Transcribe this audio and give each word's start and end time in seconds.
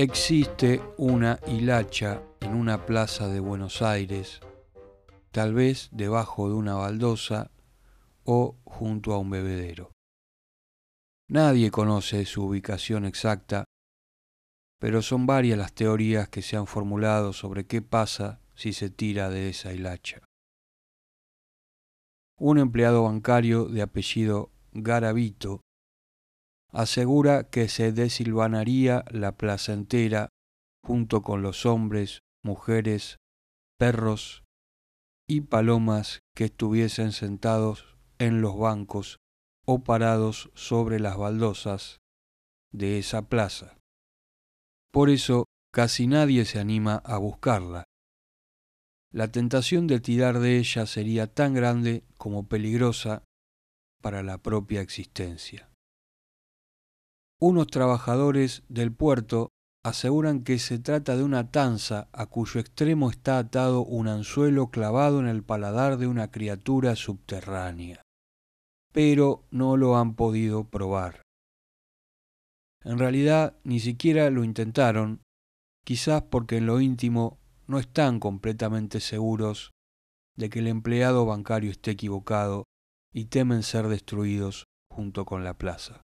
Existe 0.00 0.80
una 0.96 1.40
hilacha 1.48 2.22
en 2.38 2.54
una 2.54 2.86
plaza 2.86 3.26
de 3.26 3.40
Buenos 3.40 3.82
Aires, 3.82 4.38
tal 5.32 5.54
vez 5.54 5.88
debajo 5.90 6.48
de 6.48 6.54
una 6.54 6.76
baldosa 6.76 7.50
o 8.22 8.54
junto 8.62 9.12
a 9.12 9.18
un 9.18 9.28
bebedero. 9.30 9.90
Nadie 11.28 11.72
conoce 11.72 12.24
su 12.26 12.44
ubicación 12.44 13.06
exacta, 13.06 13.64
pero 14.78 15.02
son 15.02 15.26
varias 15.26 15.58
las 15.58 15.72
teorías 15.72 16.28
que 16.28 16.42
se 16.42 16.56
han 16.56 16.68
formulado 16.68 17.32
sobre 17.32 17.66
qué 17.66 17.82
pasa 17.82 18.40
si 18.54 18.72
se 18.72 18.90
tira 18.90 19.30
de 19.30 19.48
esa 19.48 19.72
hilacha. 19.72 20.20
Un 22.38 22.58
empleado 22.58 23.02
bancario 23.02 23.64
de 23.64 23.82
apellido 23.82 24.52
Garavito 24.70 25.62
asegura 26.72 27.44
que 27.44 27.68
se 27.68 27.92
desilvanaría 27.92 29.04
la 29.10 29.36
plaza 29.36 29.72
entera 29.72 30.28
junto 30.84 31.22
con 31.22 31.42
los 31.42 31.66
hombres, 31.66 32.20
mujeres, 32.42 33.16
perros 33.78 34.44
y 35.28 35.42
palomas 35.42 36.20
que 36.34 36.44
estuviesen 36.44 37.12
sentados 37.12 37.96
en 38.18 38.40
los 38.40 38.58
bancos 38.58 39.18
o 39.66 39.84
parados 39.84 40.50
sobre 40.54 40.98
las 40.98 41.16
baldosas 41.16 41.98
de 42.72 42.98
esa 42.98 43.28
plaza. 43.28 43.76
Por 44.90 45.10
eso 45.10 45.44
casi 45.72 46.06
nadie 46.06 46.44
se 46.44 46.58
anima 46.58 46.96
a 47.04 47.18
buscarla. 47.18 47.84
La 49.12 49.30
tentación 49.30 49.86
de 49.86 50.00
tirar 50.00 50.38
de 50.38 50.58
ella 50.58 50.86
sería 50.86 51.26
tan 51.32 51.54
grande 51.54 52.04
como 52.16 52.46
peligrosa 52.46 53.24
para 54.02 54.22
la 54.22 54.38
propia 54.38 54.80
existencia. 54.80 55.67
Unos 57.40 57.68
trabajadores 57.68 58.64
del 58.68 58.92
puerto 58.92 59.50
aseguran 59.84 60.42
que 60.42 60.58
se 60.58 60.80
trata 60.80 61.16
de 61.16 61.22
una 61.22 61.52
tanza 61.52 62.08
a 62.12 62.26
cuyo 62.26 62.58
extremo 62.60 63.10
está 63.10 63.38
atado 63.38 63.84
un 63.84 64.08
anzuelo 64.08 64.70
clavado 64.70 65.20
en 65.20 65.28
el 65.28 65.44
paladar 65.44 65.98
de 65.98 66.08
una 66.08 66.32
criatura 66.32 66.96
subterránea, 66.96 68.02
pero 68.92 69.44
no 69.52 69.76
lo 69.76 69.96
han 69.96 70.16
podido 70.16 70.64
probar. 70.64 71.22
En 72.82 72.98
realidad 72.98 73.56
ni 73.62 73.78
siquiera 73.78 74.30
lo 74.30 74.42
intentaron, 74.42 75.22
quizás 75.84 76.22
porque 76.22 76.56
en 76.56 76.66
lo 76.66 76.80
íntimo 76.80 77.38
no 77.68 77.78
están 77.78 78.18
completamente 78.18 78.98
seguros 78.98 79.70
de 80.36 80.50
que 80.50 80.58
el 80.58 80.66
empleado 80.66 81.24
bancario 81.24 81.70
esté 81.70 81.92
equivocado 81.92 82.64
y 83.12 83.26
temen 83.26 83.62
ser 83.62 83.86
destruidos 83.86 84.66
junto 84.90 85.24
con 85.24 85.44
la 85.44 85.54
plaza. 85.54 86.02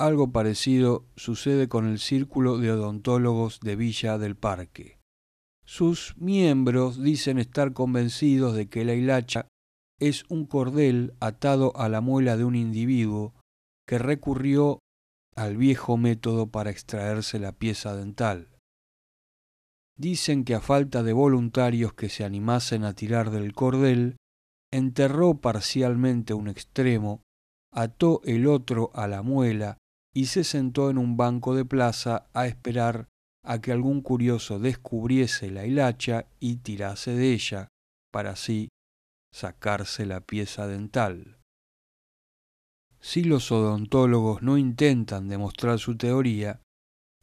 Algo 0.00 0.32
parecido 0.32 1.04
sucede 1.14 1.68
con 1.68 1.86
el 1.86 1.98
Círculo 1.98 2.56
de 2.56 2.72
Odontólogos 2.72 3.60
de 3.60 3.76
Villa 3.76 4.16
del 4.16 4.34
Parque. 4.34 4.98
Sus 5.66 6.14
miembros 6.16 7.02
dicen 7.02 7.38
estar 7.38 7.74
convencidos 7.74 8.54
de 8.54 8.66
que 8.70 8.86
la 8.86 8.94
hilacha 8.94 9.48
es 10.00 10.24
un 10.30 10.46
cordel 10.46 11.12
atado 11.20 11.76
a 11.76 11.90
la 11.90 12.00
muela 12.00 12.38
de 12.38 12.46
un 12.46 12.56
individuo 12.56 13.34
que 13.86 13.98
recurrió 13.98 14.78
al 15.36 15.58
viejo 15.58 15.98
método 15.98 16.46
para 16.46 16.70
extraerse 16.70 17.38
la 17.38 17.52
pieza 17.52 17.94
dental. 17.94 18.56
Dicen 19.98 20.44
que 20.44 20.54
a 20.54 20.62
falta 20.62 21.02
de 21.02 21.12
voluntarios 21.12 21.92
que 21.92 22.08
se 22.08 22.24
animasen 22.24 22.84
a 22.84 22.94
tirar 22.94 23.30
del 23.30 23.52
cordel, 23.52 24.16
enterró 24.72 25.42
parcialmente 25.42 26.32
un 26.32 26.48
extremo, 26.48 27.20
ató 27.70 28.22
el 28.24 28.46
otro 28.46 28.90
a 28.94 29.06
la 29.06 29.20
muela 29.20 29.76
y 30.14 30.26
se 30.26 30.44
sentó 30.44 30.90
en 30.90 30.98
un 30.98 31.16
banco 31.16 31.54
de 31.54 31.64
plaza 31.64 32.28
a 32.32 32.46
esperar 32.46 33.08
a 33.44 33.60
que 33.60 33.72
algún 33.72 34.02
curioso 34.02 34.58
descubriese 34.58 35.50
la 35.50 35.66
hilacha 35.66 36.26
y 36.40 36.56
tirase 36.56 37.12
de 37.14 37.32
ella, 37.32 37.68
para 38.12 38.30
así 38.30 38.68
sacarse 39.32 40.06
la 40.06 40.20
pieza 40.20 40.66
dental. 40.66 41.38
Si 43.00 43.24
los 43.24 43.50
odontólogos 43.50 44.42
no 44.42 44.58
intentan 44.58 45.28
demostrar 45.28 45.78
su 45.78 45.96
teoría, 45.96 46.60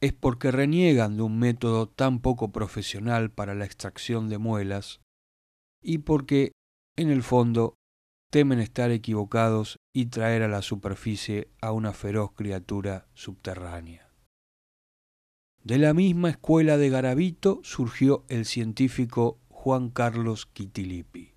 es 0.00 0.12
porque 0.12 0.50
reniegan 0.50 1.16
de 1.16 1.22
un 1.22 1.38
método 1.38 1.88
tan 1.88 2.20
poco 2.20 2.50
profesional 2.50 3.30
para 3.30 3.54
la 3.54 3.64
extracción 3.64 4.28
de 4.28 4.38
muelas 4.38 5.00
y 5.82 5.98
porque, 5.98 6.52
en 6.96 7.10
el 7.10 7.22
fondo, 7.22 7.74
temen 8.30 8.60
estar 8.60 8.90
equivocados 8.90 9.78
y 9.94 10.06
traer 10.06 10.42
a 10.42 10.48
la 10.48 10.62
superficie 10.62 11.48
a 11.60 11.72
una 11.72 11.92
feroz 11.92 12.32
criatura 12.32 13.08
subterránea. 13.14 14.12
De 15.62 15.78
la 15.78 15.94
misma 15.94 16.30
escuela 16.30 16.76
de 16.76 16.88
Garavito 16.88 17.60
surgió 17.62 18.24
el 18.28 18.44
científico 18.44 19.40
Juan 19.48 19.90
Carlos 19.90 20.46
Quitilipi, 20.46 21.34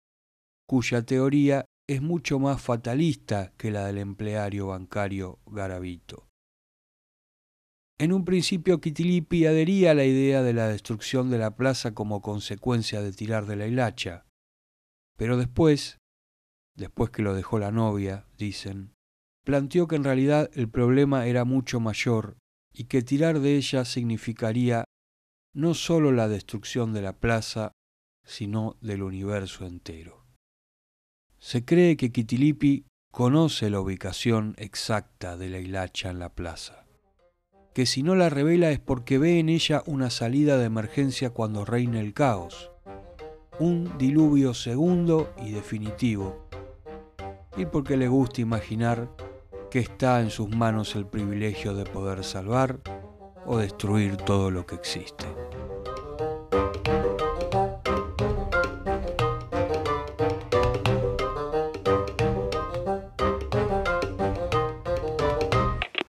cuya 0.68 1.02
teoría 1.02 1.66
es 1.90 2.02
mucho 2.02 2.40
más 2.40 2.62
fatalista 2.62 3.52
que 3.58 3.72
la 3.72 3.86
del 3.86 3.98
empleario 3.98 4.68
bancario 4.68 5.40
Garavito. 5.48 6.28
En 8.00 8.14
un 8.14 8.26
principio 8.26 8.80
Quitilipi 8.80 9.46
adhería 9.46 9.92
a 9.92 9.94
la 9.96 10.06
idea 10.06 10.42
de 10.44 10.54
la 10.54 10.68
destrucción 10.68 11.30
de 11.30 11.38
la 11.38 11.56
plaza 11.56 11.94
como 11.94 12.22
consecuencia 12.22 13.02
de 13.02 13.12
tirar 13.12 13.46
de 13.46 13.56
la 13.56 13.68
hilacha, 13.68 14.26
pero 15.18 15.38
después 15.38 16.01
después 16.76 17.10
que 17.10 17.22
lo 17.22 17.34
dejó 17.34 17.60
la 17.60 17.72
novia, 17.72 18.26
dicen, 18.38 18.94
planteó 19.44 19.88
que 19.88 19.96
en 19.96 20.04
realidad 20.04 20.50
el 20.54 20.70
problema 20.70 21.26
era 21.28 21.46
mucho 21.46 21.80
mayor 21.80 22.38
y 22.74 22.86
que 22.86 23.02
tirar 23.02 23.40
de 23.40 23.56
ella 23.56 23.86
significaría 23.86 24.86
no 25.54 25.74
sólo 25.74 26.12
la 26.12 26.28
destrucción 26.28 26.94
de 26.94 27.02
la 27.02 27.14
plaza, 27.14 27.74
sino 28.24 28.78
del 28.82 29.04
universo 29.04 29.66
entero. 29.66 30.26
Se 31.40 31.66
cree 31.66 31.98
que 31.98 32.12
Kitilipi 32.12 32.86
conoce 33.12 33.70
la 33.70 33.82
ubicación 33.82 34.56
exacta 34.58 35.36
de 35.36 35.50
la 35.50 35.60
hilacha 35.60 36.10
en 36.10 36.20
la 36.20 36.30
plaza, 36.30 36.86
que 37.74 37.86
si 37.86 38.04
no 38.04 38.16
la 38.16 38.30
revela 38.30 38.72
es 38.72 38.80
porque 38.80 39.18
ve 39.18 39.40
en 39.40 39.50
ella 39.50 39.84
una 39.86 40.10
salida 40.10 40.58
de 40.58 40.66
emergencia 40.66 41.32
cuando 41.32 41.66
reina 41.66 42.00
el 42.00 42.14
caos, 42.14 42.72
un 43.60 43.98
diluvio 43.98 44.54
segundo 44.54 45.34
y 45.44 45.52
definitivo, 45.52 46.48
y 47.58 47.66
porque 47.66 47.98
le 47.98 48.08
gusta 48.08 48.42
imaginar 48.42 49.10
que 49.70 49.80
está 49.80 50.22
en 50.22 50.30
sus 50.30 50.50
manos 50.50 50.96
el 50.96 51.06
privilegio 51.06 51.74
de 51.74 51.86
poder 51.86 52.24
salvar 52.24 52.80
o 53.46 53.58
destruir 53.58 54.18
todo 54.18 54.52
lo 54.52 54.66
que 54.66 54.76
existe. 54.76 55.26